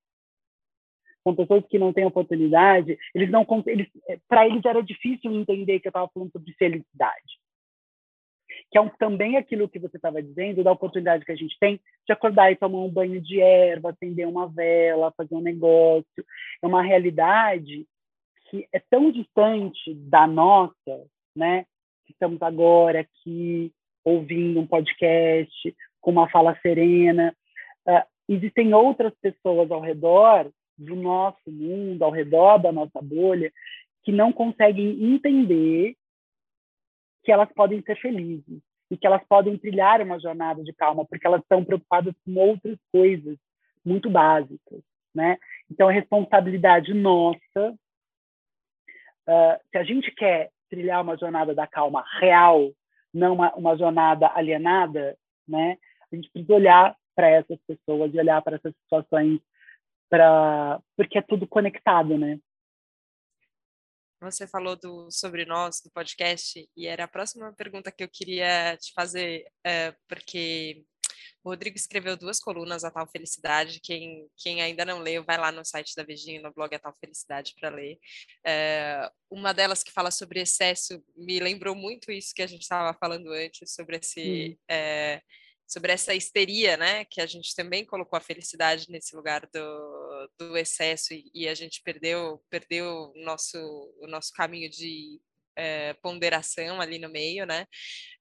[1.23, 5.79] são pessoas que não têm oportunidade, eles não eles, é, para eles era difícil entender
[5.79, 7.39] que eu estava falando sobre felicidade.
[8.71, 11.79] Que é um, também aquilo que você estava dizendo, da oportunidade que a gente tem
[12.07, 16.25] de acordar e tomar um banho de erva, acender uma vela, fazer um negócio.
[16.61, 17.85] É uma realidade
[18.49, 21.65] que é tão distante da nossa, né?
[22.09, 23.71] Estamos agora aqui
[24.03, 27.33] ouvindo um podcast com uma fala serena.
[27.87, 33.51] Uh, existem outras pessoas ao redor do nosso mundo, ao redor da nossa bolha,
[34.03, 35.95] que não conseguem entender
[37.23, 41.27] que elas podem ser felizes e que elas podem trilhar uma jornada de calma, porque
[41.27, 43.37] elas estão preocupadas com outras coisas
[43.85, 44.81] muito básicas,
[45.13, 45.37] né?
[45.69, 47.77] Então, a responsabilidade nossa,
[49.29, 52.71] uh, se a gente quer trilhar uma jornada da calma real,
[53.13, 55.77] não uma, uma jornada alienada, né?
[56.11, 59.39] A gente precisa olhar para essas pessoas e olhar para essas situações
[60.09, 62.39] para porque é tudo conectado, né?
[64.21, 68.75] Você falou do sobre nós do podcast e era a próxima pergunta que eu queria
[68.75, 70.83] te fazer, é, porque
[71.49, 73.79] o Rodrigo escreveu duas colunas, A Tal Felicidade.
[73.81, 76.93] Quem, quem ainda não leu, vai lá no site da Virginia, no blog A Tal
[76.99, 77.97] Felicidade, para ler.
[78.45, 82.95] É, uma delas que fala sobre excesso me lembrou muito isso que a gente estava
[82.99, 84.59] falando antes, sobre esse.
[84.69, 85.21] É,
[85.67, 90.57] sobre essa histeria, né, que a gente também colocou a felicidade nesse lugar do, do
[90.57, 93.59] excesso e, e a gente perdeu perdeu o nosso
[94.01, 95.21] o nosso caminho de
[95.55, 97.67] é, ponderação ali no meio, né?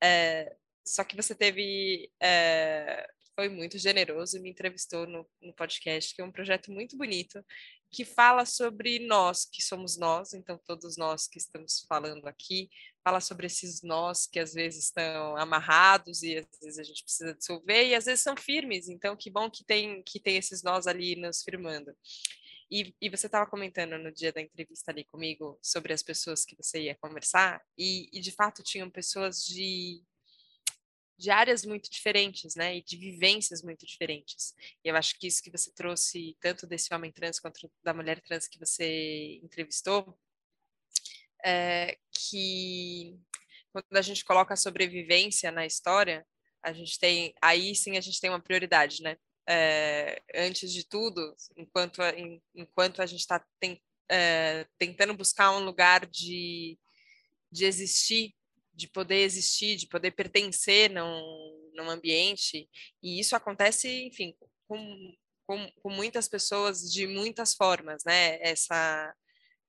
[0.02, 0.54] É,
[0.88, 3.06] só que você teve é,
[3.38, 7.40] foi muito generoso e me entrevistou no, no podcast, que é um projeto muito bonito
[7.88, 12.68] que fala sobre nós, que somos nós, então todos nós que estamos falando aqui,
[13.04, 17.32] fala sobre esses nós que às vezes estão amarrados e às vezes a gente precisa
[17.32, 18.88] dissolver e às vezes são firmes.
[18.88, 21.94] Então, que bom que tem que tem esses nós ali nos firmando.
[22.68, 26.56] E, e você estava comentando no dia da entrevista ali comigo sobre as pessoas que
[26.56, 30.02] você ia conversar e, e de fato tinham pessoas de
[31.18, 34.54] de áreas muito diferentes, né, e de vivências muito diferentes.
[34.84, 38.20] E eu acho que isso que você trouxe, tanto desse homem trans quanto da mulher
[38.20, 40.16] trans que você entrevistou,
[41.44, 43.18] é, que
[43.72, 46.24] quando a gente coloca a sobrevivência na história,
[46.62, 49.16] a gente tem, aí sim a gente tem uma prioridade, né?
[49.50, 52.02] É, antes de tudo, enquanto
[52.54, 53.42] enquanto a gente está
[54.10, 56.78] é, tentando buscar um lugar de,
[57.50, 58.34] de existir,
[58.78, 62.70] de poder existir, de poder pertencer num, num ambiente,
[63.02, 64.36] e isso acontece, enfim,
[64.68, 65.14] com,
[65.44, 68.38] com, com muitas pessoas de muitas formas, né?
[68.40, 69.12] Essa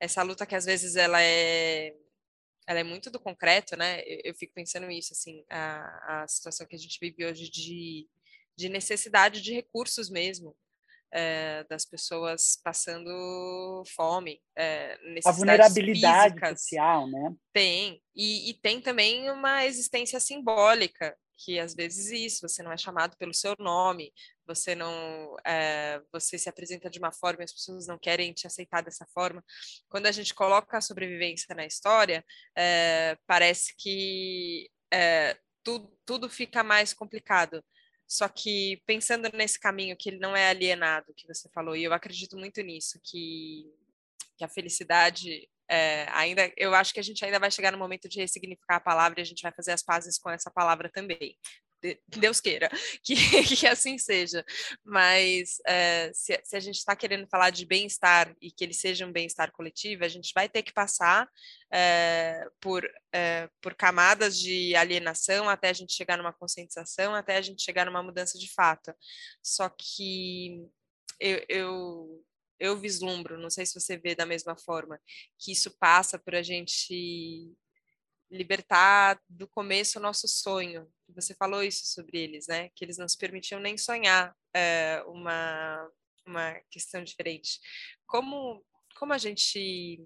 [0.02, 1.94] essa luta que às vezes ela é
[2.68, 4.02] ela é muito do concreto, né?
[4.02, 8.08] Eu, eu fico pensando isso, assim, a, a situação que a gente vive hoje de,
[8.56, 10.56] de necessidade de recursos mesmo.
[11.12, 16.62] É, das pessoas passando fome, é, a vulnerabilidade físicas.
[16.62, 17.36] social, né?
[17.54, 22.78] Tem e, e tem também uma existência simbólica que às vezes isso, você não é
[22.78, 24.14] chamado pelo seu nome,
[24.46, 28.46] você não, é, você se apresenta de uma forma e as pessoas não querem te
[28.46, 29.44] aceitar dessa forma.
[29.88, 32.26] Quando a gente coloca a sobrevivência na história,
[32.58, 37.64] é, parece que é, tudo, tudo fica mais complicado.
[38.10, 41.94] Só que pensando nesse caminho que ele não é alienado, que você falou, e eu
[41.94, 43.72] acredito muito nisso, que,
[44.36, 48.10] que a felicidade é, ainda, eu acho que a gente ainda vai chegar no momento
[48.10, 51.38] de ressignificar a palavra e a gente vai fazer as pazes com essa palavra também.
[52.08, 52.70] Deus queira
[53.04, 54.46] que, que assim seja,
[54.84, 59.06] mas é, se, se, a gente está querendo falar de bem-estar e que ele seja
[59.06, 61.30] um bem-estar coletivo, a gente vai ter que passar
[61.72, 67.42] é, por, é, por camadas de alienação até a gente chegar numa conscientização, até a
[67.42, 68.94] gente chegar numa mudança de fato.
[69.42, 70.68] Só que
[71.20, 72.26] eu, eu
[72.60, 75.00] eu vislumbro, não sei se você vê da mesma forma,
[75.38, 77.54] que isso passa por a gente
[78.30, 80.88] libertar do começo o nosso sonho.
[81.10, 82.70] Você falou isso sobre eles, né?
[82.76, 85.90] Que eles não se permitiam nem sonhar é, uma,
[86.26, 87.60] uma questão diferente.
[88.06, 88.64] Como,
[88.96, 90.00] como a gente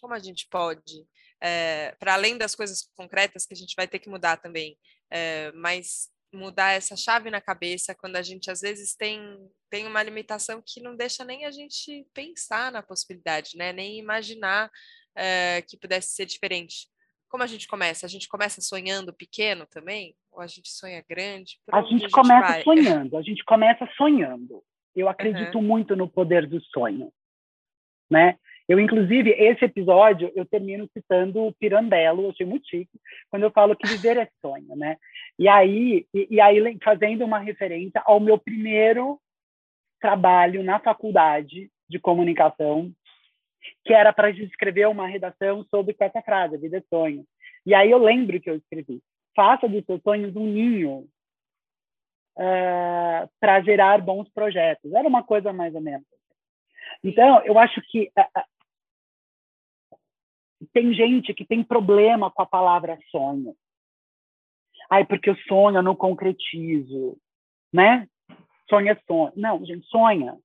[0.00, 1.06] como a gente pode,
[1.40, 4.78] é, para além das coisas concretas que a gente vai ter que mudar também,
[5.10, 9.18] é, mas mudar essa chave na cabeça quando a gente às vezes tem
[9.70, 13.72] tem uma limitação que não deixa nem a gente pensar na possibilidade, né?
[13.72, 14.70] Nem imaginar
[15.14, 16.88] é, que pudesse ser diferente.
[17.36, 18.06] Como a gente começa?
[18.06, 20.14] A gente começa sonhando pequeno também?
[20.32, 21.58] Ou a gente sonha grande?
[21.70, 22.62] A gente, a gente, começa vai?
[22.62, 23.14] sonhando.
[23.14, 24.62] A gente começa sonhando.
[24.94, 25.62] Eu acredito uhum.
[25.62, 27.12] muito no poder do sonho,
[28.10, 28.38] né?
[28.66, 33.50] Eu, inclusive, esse episódio, eu termino citando o Pirandello, eu achei muito chique, quando eu
[33.50, 34.96] falo que viver é sonho, né?
[35.38, 39.20] E aí, e, e aí fazendo uma referência ao meu primeiro
[40.00, 42.90] trabalho na faculdade de comunicação,
[43.84, 47.24] que era para escrever uma redação sobre essa frase, vida é sonho.
[47.64, 49.00] E aí eu lembro que eu escrevi,
[49.34, 51.08] faça dos seus sonhos um ninho
[52.36, 54.92] uh, eh, para gerar bons projetos.
[54.92, 56.06] Era uma coisa mais ou menos.
[57.02, 58.42] Então, eu acho que uh,
[60.72, 63.54] tem gente que tem problema com a palavra sonho.
[64.88, 67.18] Ai, porque eu sonho, eu não concretizo,
[67.72, 68.08] né?
[68.68, 69.32] Sonha, sonha.
[69.36, 70.38] Não, gente, sonha.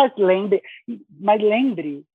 [0.00, 0.62] Mas lembre,
[1.10, 2.06] mas lembre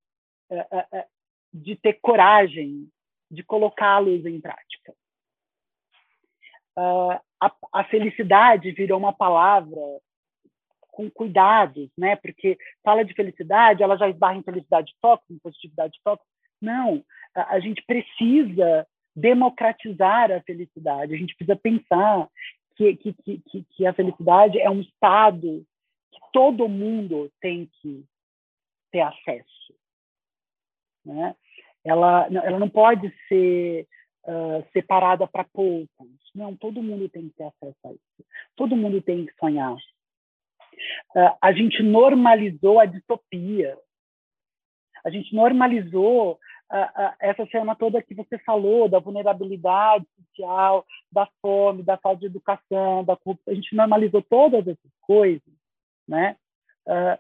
[0.50, 1.06] uh, uh, uh,
[1.54, 2.90] de ter coragem
[3.30, 4.94] de colocá-los em prática.
[6.76, 7.22] A,
[7.72, 9.80] a, felicidade virou uma palavra
[10.92, 12.16] com cuidados, né?
[12.16, 16.30] Porque fala de felicidade, ela já esbarra em felicidade tóxica, em positividade tóxica.
[16.60, 17.04] Não,
[17.36, 21.14] a, a gente precisa democratizar a felicidade.
[21.14, 22.28] A gente precisa pensar
[22.76, 25.64] que, que, que, que a felicidade é um estado
[26.16, 28.06] que todo mundo tem que
[28.92, 29.76] ter acesso.
[31.06, 31.36] Né?
[31.84, 33.88] Ela, ela não pode ser
[34.24, 36.08] uh, separada para poucos.
[36.34, 38.26] Não, todo mundo tem que ter acesso a isso.
[38.56, 39.76] Todo mundo tem que sonhar.
[39.76, 43.78] Uh, a gente normalizou a distopia.
[45.04, 46.40] A gente normalizou
[47.20, 53.04] essa cena toda que você falou, da vulnerabilidade social, da fome, da falta de educação,
[53.04, 55.42] da corrupção, a gente normalizou todas essas coisas,
[56.08, 56.36] né?
[56.88, 57.20] Uh,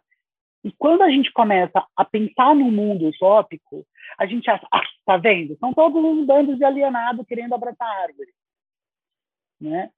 [0.63, 3.85] e quando a gente começa a pensar no mundo utópico,
[4.17, 5.57] a gente acha, ah, tá vendo?
[5.57, 8.33] São todos uns bandos de alienado querendo abraçar a árvore,
[9.61, 9.91] né?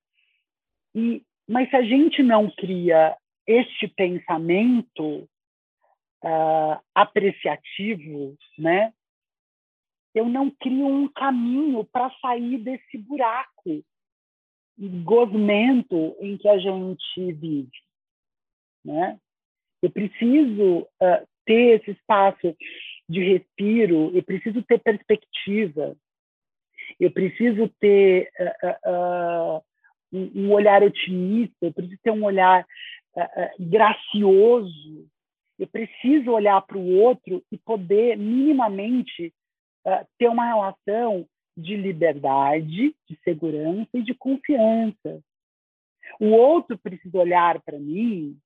[0.94, 5.30] E, mas se a gente não cria este pensamento
[6.24, 8.94] uh, apreciativo, né?
[10.18, 13.84] eu não crio um caminho para sair desse buraco
[15.04, 17.72] gosmento em que a gente vive,
[18.88, 19.20] né?
[19.82, 22.56] Eu preciso uh, ter esse espaço
[23.08, 25.96] de respiro, eu preciso ter perspectiva,
[27.00, 29.64] eu preciso ter uh, uh,
[30.12, 32.66] um, olhar otimista, eu preciso ter um olhar
[33.60, 35.08] gracioso,
[35.58, 39.34] eu preciso olhar para o outro e poder minimamente
[40.20, 45.20] ter uma relação de liberdade, de segurança e de confiança.
[46.20, 48.38] O outro precisa olhar para mim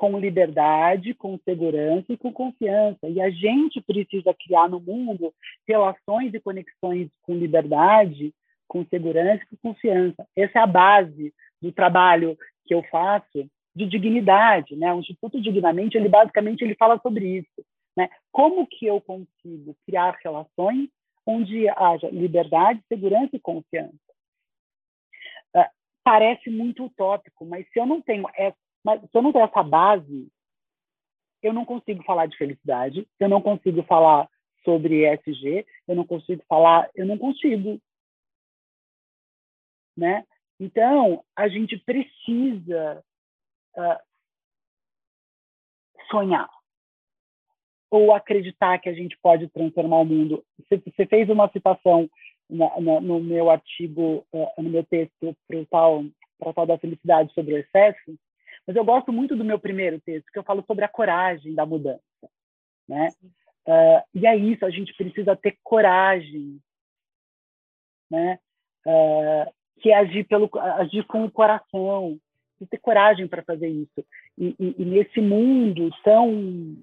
[0.00, 3.06] com liberdade, com segurança e com confiança.
[3.06, 5.30] E a gente precisa criar no mundo
[5.68, 8.32] relações e conexões com liberdade,
[8.66, 10.26] com segurança e com confiança.
[10.34, 13.46] Essa é a base do trabalho que eu faço
[13.76, 14.90] de dignidade, né?
[14.94, 17.62] O Instituto Dignamente, ele basicamente ele fala sobre isso.
[17.94, 18.08] Né?
[18.32, 20.88] Como que eu consigo criar relações
[21.26, 23.92] onde haja liberdade, segurança e confiança?
[25.54, 25.68] Uh,
[26.02, 29.62] parece muito utópico, mas se eu não tenho essa, Mas se eu não tenho essa
[29.62, 30.28] base,
[31.42, 34.28] eu não consigo falar de felicidade, eu não consigo falar
[34.64, 37.80] sobre ESG, eu não consigo falar, eu não consigo.
[39.96, 40.24] Né?
[40.58, 43.02] Então, a gente precisa
[43.76, 43.98] uh,
[46.10, 46.48] sonhar
[47.90, 50.44] ou acreditar que a gente pode transformar o mundo.
[50.70, 52.08] Você fez uma citação
[52.48, 56.04] na, na, no meu artigo, uh, no meu texto para o tal,
[56.66, 58.18] da felicidade sobre o excesso,
[58.66, 61.66] mas eu gosto muito do meu primeiro texto, que eu falo sobre a coragem da
[61.66, 62.00] mudança.
[62.88, 63.08] Né?
[63.66, 66.58] Uh, e é isso, a gente precisa ter coragem,
[68.10, 68.38] né?
[68.86, 72.18] Uh, que é agir, pelo, agir com o coração,
[72.68, 74.04] ter coragem para fazer isso.
[74.36, 76.76] E, e, e, nesse mundo tão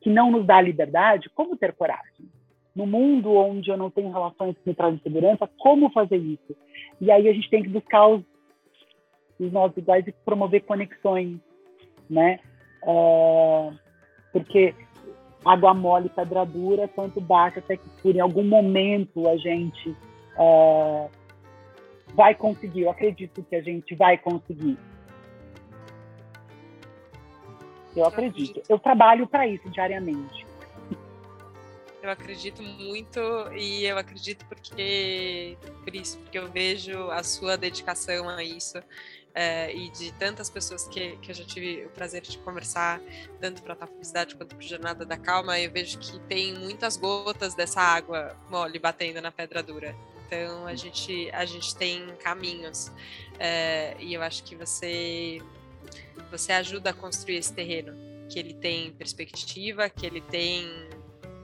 [0.00, 2.28] que não nos dá liberdade, como ter coragem?
[2.74, 6.56] No mundo onde eu não tenho relações que me trazem segurança, como fazer isso?
[7.00, 8.22] E aí a gente tem que buscar os,
[9.42, 11.38] os nossos iguais e promover conexões,
[12.08, 12.38] né?
[12.82, 13.76] Uh,
[14.32, 14.74] porque
[15.44, 19.90] água mole, pedra dura, tanto bate até que por em algum momento a gente
[20.38, 21.10] uh,
[22.14, 22.82] vai conseguir.
[22.82, 24.78] Eu acredito que a gente vai conseguir.
[27.94, 28.62] Eu acredito.
[28.68, 30.41] Eu trabalho para isso diariamente.
[32.02, 33.20] Eu acredito muito
[33.54, 38.82] e eu acredito porque por isso, porque eu vejo a sua dedicação a isso
[39.34, 43.00] é, e de tantas pessoas que, que eu já tive o prazer de conversar,
[43.40, 47.54] tanto para a Felicidade quanto para Jornada da Calma, eu vejo que tem muitas gotas
[47.54, 49.94] dessa água mole batendo na pedra dura.
[50.26, 52.90] Então a gente a gente tem caminhos
[53.38, 55.40] é, e eu acho que você
[56.30, 57.94] você ajuda a construir esse terreno,
[58.28, 60.66] que ele tem perspectiva, que ele tem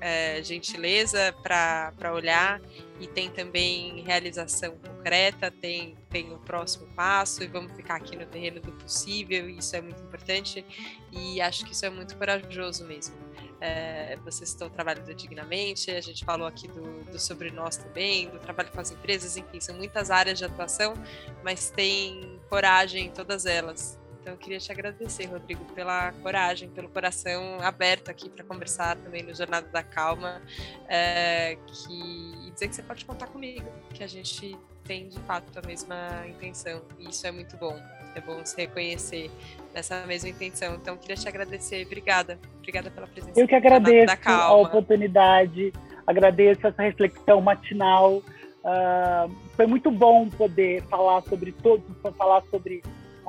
[0.01, 2.61] é, gentileza para olhar
[3.01, 8.27] e tem também realização concreta, tem, tem o próximo passo e vamos ficar aqui no
[8.27, 10.65] terreno do possível, isso é muito importante
[11.13, 13.17] e acho que isso é muito corajoso mesmo.
[13.61, 17.77] É, você citou o trabalho do Dignamente, a gente falou aqui do, do Sobre Nós
[17.77, 20.95] também, do trabalho com as empresas, enfim, são muitas áreas de atuação,
[21.43, 23.98] mas tem coragem em todas elas.
[24.29, 29.23] Então, eu queria te agradecer, Rodrigo, pela coragem, pelo coração aberto aqui para conversar também
[29.23, 30.43] no Jornada da Calma,
[30.87, 34.55] é, que, e dizer que você pode contar comigo, que a gente
[34.85, 37.75] tem de fato a mesma intenção, e isso é muito bom.
[38.15, 39.31] É bom se reconhecer
[39.75, 40.75] nessa mesma intenção.
[40.75, 41.87] Então, queria te agradecer.
[41.87, 42.39] Obrigada.
[42.59, 43.41] Obrigada pela presença.
[43.41, 45.73] Eu que agradeço a oportunidade,
[46.07, 48.17] agradeço essa reflexão matinal.
[48.17, 51.87] Uh, foi muito bom poder falar sobre todos,
[52.19, 52.83] falar sobre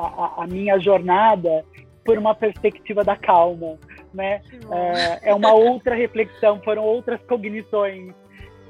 [0.03, 1.63] a, a, minha jornada
[2.05, 3.77] por uma perspectiva da calma,
[4.13, 4.41] né?
[4.71, 8.13] É, é uma outra reflexão, foram outras cognições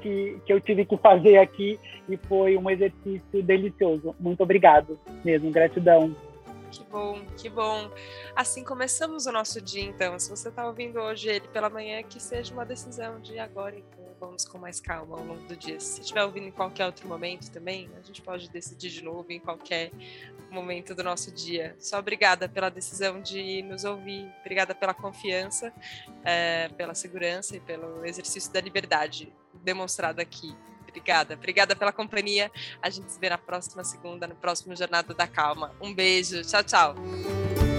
[0.02, 1.78] que, que eu tive que fazer aqui
[2.08, 4.14] e foi um exercício delicioso.
[4.18, 6.14] Muito obrigado mesmo, gratidão.
[6.70, 7.90] Que bom, que bom.
[8.34, 10.18] Assim começamos o nosso dia, então.
[10.18, 13.99] Se você está ouvindo hoje ele pela manhã, que seja uma decisão de agora, então
[14.20, 15.80] vamos com mais calma ao longo do dia.
[15.80, 19.40] Se estiver ouvindo em qualquer outro momento também, a gente pode decidir de novo em
[19.40, 19.90] qualquer
[20.50, 21.74] momento do nosso dia.
[21.78, 25.72] Só obrigada pela decisão de nos ouvir, obrigada pela confiança,
[26.22, 29.32] é, pela segurança e pelo exercício da liberdade
[29.64, 30.54] demonstrado aqui.
[30.86, 32.50] Obrigada, obrigada pela companhia.
[32.82, 35.72] A gente se vê na próxima segunda, no próximo Jornada da Calma.
[35.80, 37.69] Um beijo, tchau, tchau.